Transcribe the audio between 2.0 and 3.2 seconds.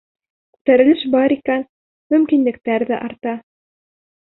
мөмкинлектәр ҙә